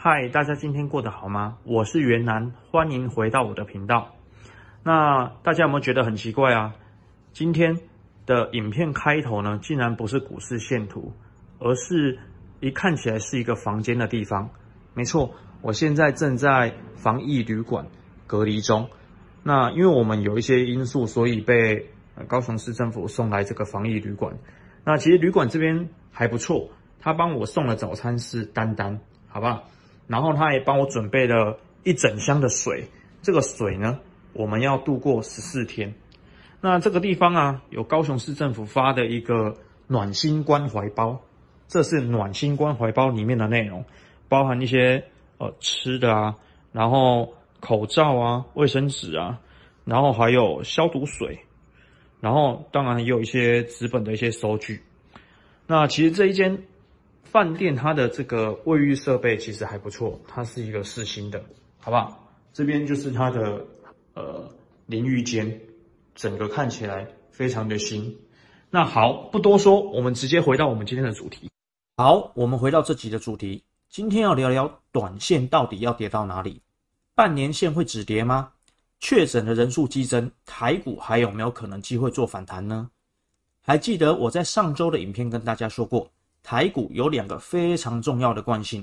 [0.00, 1.58] 嗨，大家今天过得好吗？
[1.64, 4.14] 我是袁南，欢迎回到我的频道。
[4.84, 6.76] 那大家有没有觉得很奇怪啊？
[7.32, 7.80] 今天
[8.24, 11.12] 的影片开头呢，竟然不是股市线图，
[11.58, 12.16] 而是
[12.60, 14.50] 一看起来是一个房间的地方。
[14.94, 17.84] 没错，我现在正在防疫旅馆
[18.28, 18.88] 隔离中。
[19.42, 21.90] 那因为我们有一些因素，所以被
[22.28, 24.32] 高雄市政府送来这个防疫旅馆。
[24.84, 26.70] 那其实旅馆这边还不错，
[27.00, 29.64] 他帮我送的早餐是丹丹，好不好？
[30.08, 32.88] 然后他也帮我准备了一整箱的水，
[33.22, 34.00] 这个水呢，
[34.32, 35.94] 我们要度过十四天。
[36.60, 39.54] 那这个地方啊，有高雄市政府发的一个
[39.86, 41.20] 暖心关怀包，
[41.68, 43.84] 这是暖心关怀包里面的内容，
[44.28, 45.04] 包含一些
[45.38, 46.34] 呃吃的啊，
[46.72, 49.38] 然后口罩啊、卫生纸啊，
[49.84, 51.38] 然后还有消毒水。
[52.20, 54.82] 然后当然也有一些纸本的一些收据。
[55.68, 56.64] 那其实这一间
[57.30, 61.42] 饭店它的这个卫浴设备其实还不错，它是一个四星的，
[61.78, 62.26] 好不好？
[62.54, 63.62] 这边就是它的
[64.14, 64.50] 呃
[64.86, 65.60] 淋浴间，
[66.14, 68.16] 整个看起来非常的新。
[68.70, 71.50] 那好，不多说，我们直接回到我们今天的主题。
[71.96, 76.62] 好，我们回到这集的主题，今天要聊聊短线到底要跌到哪里？
[77.14, 78.50] 半年线会止跌吗？
[79.00, 82.90] 确诊的人数激增，台股还有没有可能机会做反弹呢？
[83.60, 86.10] 还记得我在上周的影片跟大家说过，
[86.50, 88.82] 台股有两个非常重要的惯性，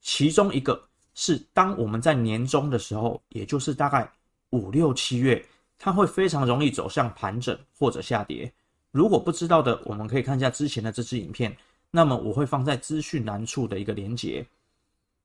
[0.00, 0.80] 其中一个
[1.12, 4.08] 是当我们在年中的时候，也就是大概
[4.50, 5.44] 五六七月，
[5.76, 8.52] 它会非常容易走向盘整或者下跌。
[8.92, 11.56] 如果不知道的，我们可以看一下之前的这支影片，
[11.90, 14.46] 那么我会放在资讯栏处的一个连结。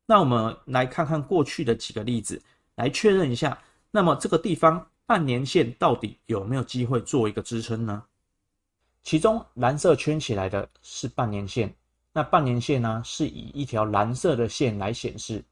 [0.07, 2.41] 那我们来看看过去的几个例子，
[2.77, 3.55] 来确认一下。
[3.91, 8.03] 那么这个地方半年线到底有没有机会做一个支撑呢？
[9.05, 11.71] 其中蓝色圈起来的是半年线，
[12.11, 15.45] 那半年线呢是以一条蓝色的线来显示。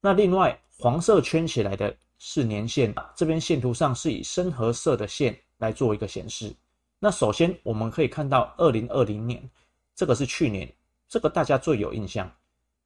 [0.00, 6.50] 那另外黄色圈起来的是年线，这边线图上是以深褐色的线来做一个显示。
[6.98, 9.50] 那首先我们可以看到二零二零年，
[9.94, 10.66] 这个是去年，
[11.06, 12.32] 这个大家最有印象，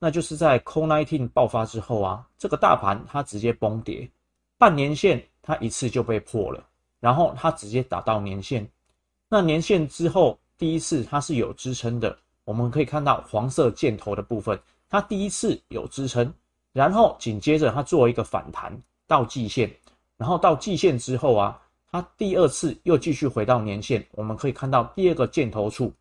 [0.00, 4.10] 那就是在 COVID-19 爆发之后啊，这个大盘它直接崩跌。
[4.56, 6.68] 半年线它一次就被破了，
[6.98, 8.68] 然后它直接打到年线。
[9.28, 14.58] 那年线之后第一次它是有支撑的，我们可以看到黄色箭头的部分，
[14.88, 16.32] 它第一次有支撑，
[16.72, 18.74] 然后紧接着它做一个反弹
[19.06, 19.70] 到季线，
[20.16, 25.92] 然后到季线之后啊，它第二次又继续回到年线，我们可以看到第二个箭头处，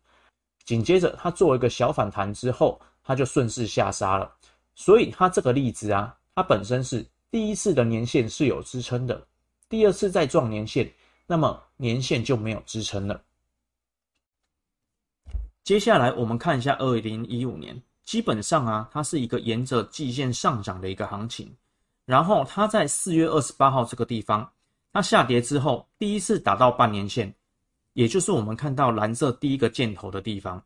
[0.64, 4.30] 紧接着它做一个小反弹之后，它就顺势下杀了。
[4.74, 7.06] 所以它这个例子啊，它本身是。
[7.30, 9.22] 第一次的年线是有支撑的，
[9.68, 10.90] 第二次再撞年线，
[11.30, 13.22] 那么年线就没有支撑了。
[15.62, 21.54] 接下来我们看一下二零一五年，基本上啊，它是一个沿着季线上涨的一个行情，
[22.06, 24.50] 然后它在四月二十八号这个地方，
[24.90, 27.32] 它下跌之后，第一次打到半年线，
[27.92, 30.64] 也就是我们看到蓝色第一个箭头的地方，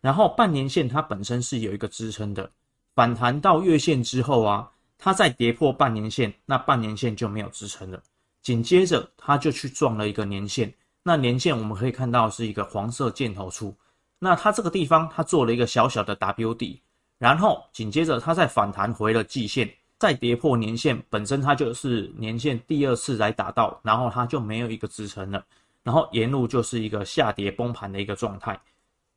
[0.00, 2.48] 然后半年线它本身是有一个支撑的，
[2.94, 4.72] 反弹到月线之后啊。
[5.00, 8.02] 它再跌破半年线，那半年线就没有支撑了。
[8.48, 10.72] 紧接着，它就去撞了一个年线。
[11.02, 13.76] 那年线我们可以看到是一个黄色箭头处。
[14.18, 16.80] 那它这个地方，它做了一个小小的 W 底，
[17.18, 20.98] 然后紧接着它再反弹回了季线，再跌破年线。
[21.10, 25.44] 本身它就是年线第二次来打到，然后它就没有一个支撑了。
[25.82, 28.58] 然后沿路就是一个下跌崩盘的一个状态。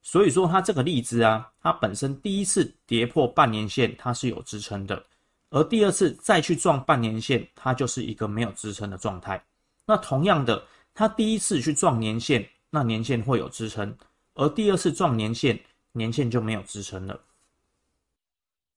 [0.02, 5.02] 所以说，它这个例子啊，它本身第一次跌破半年线，它是有支撑的。
[5.52, 9.42] 而第二次再去撞半年线，它就是一个没有支撑的状态。
[9.86, 13.92] 那同样的，它第一次去撞年线，那年线会有支撑；
[14.34, 15.60] 而第二次撞年线，
[15.92, 17.20] 年线就没有支撑了。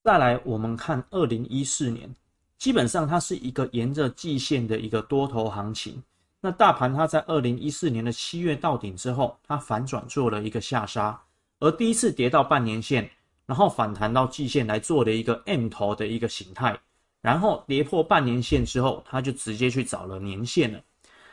[0.03, 2.13] 再来，我们看二零一四年，
[2.59, 6.03] 基本上它是一个沿着季线的一个多头行情。
[6.41, 11.23] 那大盘它在二零一四年的七月到顶之后，它反转做了一个下杀，
[11.61, 13.09] 而第一次跌到半年线。
[13.47, 16.79] 然后反弹到季线来做了一个 M 头的一个形态，
[17.21, 20.81] 然后跌破半年线之后，它就直接去找了年线了。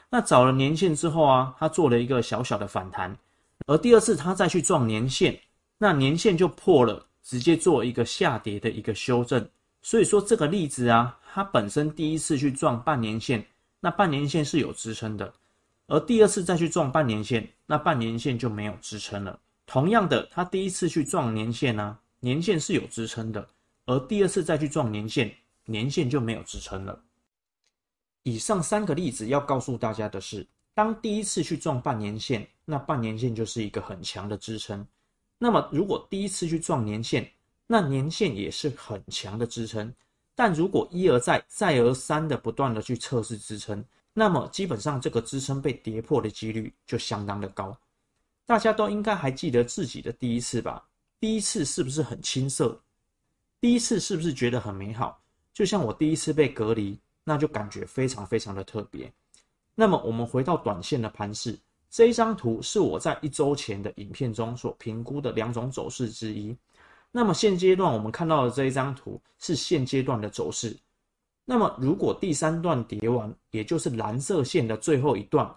[0.10, 3.18] 那找了年线之后啊，它做了一个小小的反弹，
[3.66, 5.40] 而第二次它再去撞年线，
[5.78, 9.48] 那年线就破了，直接做一个下跌的一个修正。
[9.82, 13.46] 所以说这个例子啊，它本身第一次去撞半年线，
[13.80, 15.34] 那半年线是有支撑的，
[15.88, 19.40] 而第二次再去撞半年线，那半年线就没有支撑了。
[19.72, 23.48] 同样的，它第一次去撞年线呢、年线是有支撑的，
[23.86, 25.34] 而第二次再去撞年线，
[25.64, 27.02] 年线就没有支撑了。
[28.24, 34.86] 以上三个例子要告诉大家的是，当第一次去撞半年线，那半年线就是一个很强的支撑。
[35.38, 37.32] 那么如果第一次去撞年线，
[37.66, 39.90] 那年线也是很强的支撑。
[40.36, 43.82] 但如果一而再、再而三的不断的去测试支撑，
[44.14, 47.74] 那么基本上这个支撑被跌破的几率就相当的高。
[48.52, 50.84] 大家都应该还记得自己的第一次吧？
[51.22, 52.78] 第一次是不是很青涩？
[53.62, 55.18] 第一次是不是觉得很美好？
[55.54, 59.10] 就像我第一次被隔离，那就感觉非常非常的特别。
[59.74, 61.58] 那么我们回到短线的盘势。
[61.90, 66.54] 这一张图是我在一周前的影片中所评估的两种走势之一。
[67.10, 70.78] 那么现阶段我们看到的这一张图是现阶段的走势。
[71.46, 75.50] 那么如果第三段跌完，也就是蓝色线的最后一段，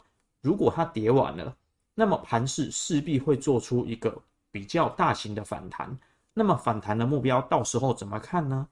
[0.43, 1.57] 如果它跌完了，
[1.95, 5.99] 那么盘势势必会做出一个比较大型的反弹。
[6.33, 8.69] 那么反弹的目标到时候怎么看呢？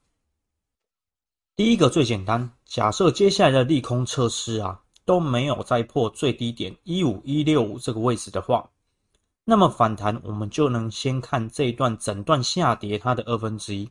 [1.57, 4.81] 第一个最简单，假设接下来的利空测试啊。
[5.05, 8.71] 都没有再破最低点一五一六五这个位置的话，
[9.45, 13.91] 那么反弹我们就能先看这一段整段下跌它的二分之一。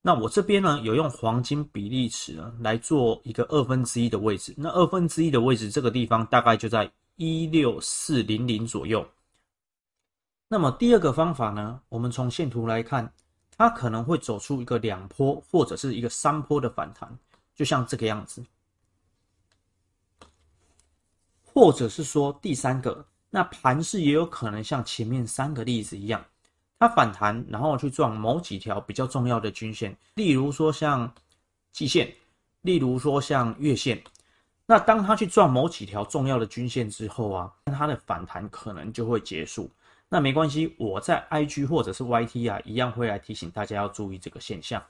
[0.00, 6.88] 那我这边呢有用黄金比例尺呢来做一个二分之一的位置，那二分之一的位置这个地方大概就在
[7.22, 9.06] 一六四零零左右。
[10.48, 13.12] 那么第二个方法呢，我们从线图来看，
[13.58, 17.14] 它可能会走出一个两波或者是一个三波的反弹，
[17.54, 18.42] 就像这个样子。
[21.44, 26.24] 或者是说第三个，那盘势也有可能像前面三个例子一样，
[26.78, 31.12] 它反弹，然后去撞某几条比较重要的均线，例如说像
[31.70, 32.10] 季线，
[32.62, 34.02] 例如说像月线。
[34.70, 39.68] 那当它去撞某几条重要的均线之后啊，它的反弹可能就会结束。
[40.08, 44.80] 那没关系，我在 IG 或者是 YT 啊，一样会来提醒大家要注意这个现象。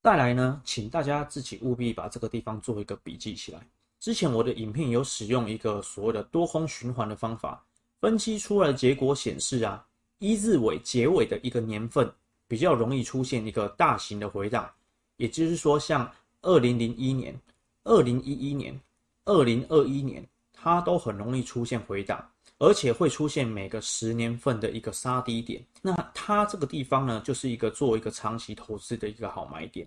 [0.00, 3.60] 再来呢，请大家自己务必把这个地方做一个笔记起来。
[4.00, 7.62] 之前我的影片有使用一个所谓的多空循环的方法，
[8.00, 9.84] 分析出来的结果显示啊，
[10.20, 12.10] 一字尾结尾的一个年份
[12.48, 14.70] 比较容易出现一个大型的回档，
[15.18, 16.10] 也就是说，像
[16.40, 17.38] 二零零一年、
[17.84, 18.80] 二零一一年、
[19.24, 22.26] 二零二一年，它都很容易出现回档，
[22.58, 25.64] 而且会出现每个十年份的一个杀低点。
[25.80, 29.86] 那它这个地方呢，就是一个做一个长期投资的一个好买点。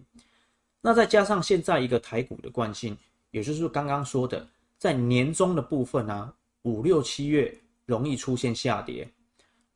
[0.81, 2.97] 那再加上现在一个台股的惯性。
[3.31, 4.47] 也就是刚刚说的，
[4.77, 7.53] 在年终的部分啊，五六七月
[7.85, 9.05] 容易出现下跌，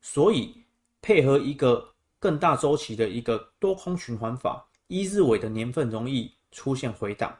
[0.00, 0.54] 所以
[1.02, 1.86] 配合一个
[2.18, 7.36] 更大周期的一个多空循环法，一日尾的年份容易出现回档，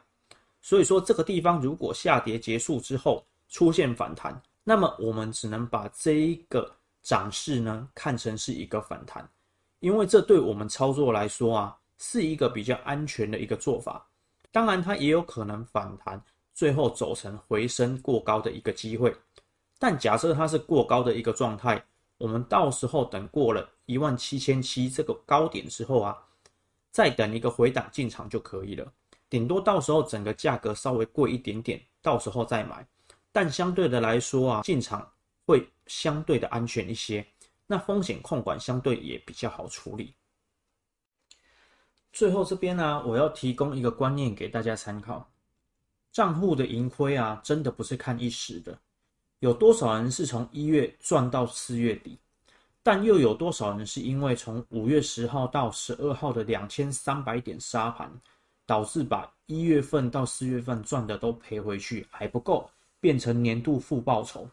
[0.61, 6.71] 所以说这个地方如果下跌结束之后出现反弹，那么我们只能把这一个
[7.01, 9.27] 涨势呢看成是一个反弹，
[9.79, 14.05] 因为这对我们操作来说啊是一个比较安全的一个做法。
[14.51, 16.21] 当然，它也有可能反弹，
[16.53, 19.15] 最后走成回升过高的一个机会。
[19.79, 21.83] 但假设它是过高的一个状态，
[22.17, 26.17] 我们到时候等过了一万七千七这个高点之后啊，
[26.91, 28.91] 再等一个回档进场就可以了。
[29.31, 32.85] 顶多到时候整个价格稍微贵一点点，到时候再买。
[33.31, 35.09] 但相对的来说啊，进场
[35.45, 37.25] 会相对的安全一些，
[37.65, 40.13] 那风险控管相对也比较好处理。
[42.11, 45.31] 最后这边呢、我要提供一个观念给大家参考：
[46.11, 48.77] 账户的盈亏啊，真的不是看一时的。
[49.39, 52.19] 有多少人是从一月赚到四月底，
[52.83, 58.11] 但又有多少人是因为从五月十号到十二号的两千三百点杀盘，
[58.71, 62.69] 导致把一月份到四月份赚的都赔回去，还不够，
[63.01, 64.47] 变成年度负报酬。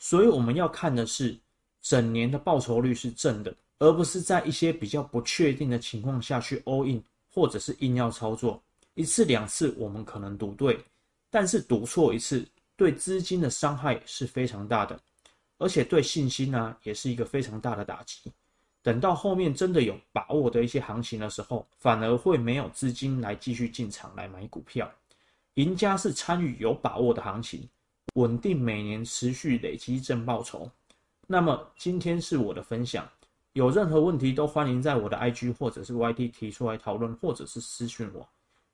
[0.00, 1.38] 所以我们要看的是
[1.80, 3.54] 整年的报酬率是正的。
[3.78, 7.00] 而不是在一些比较不确定的情况下去 all in，
[7.32, 8.60] 或者是硬要操作
[8.94, 10.76] 一次两次，我们可能赌对，
[11.30, 14.98] 但是赌错一次，对资金的伤害是非常大的，
[15.58, 18.32] 而且对信心呢、也是一个非常大的打击。
[18.86, 24.88] 等到后面真的有把握的一些行情的时候，反而会没有资金来继续进场来买股票。
[25.54, 27.68] 赢家是参与有把握的行情，
[28.14, 30.70] 稳定每年持续累积正报酬。
[31.26, 33.04] 那么今天是我的分享。
[33.54, 38.24] 有任何问题都欢迎在我的 IG 或者是 YT 提出来讨论，或者是私讯我。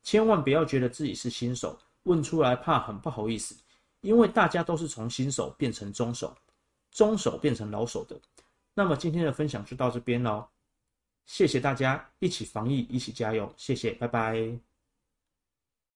[0.03, 3.55] 千万不要觉得自己是新手，问出来怕很不好意思，
[4.03, 6.37] 因为大家都是从新手变成中手，
[6.91, 8.21] 中手变成老手的。
[8.75, 10.49] 那么今天的分享就到这边喽，
[11.27, 14.72] 谢谢大家，一起防疫，一起加油，谢谢，拜拜。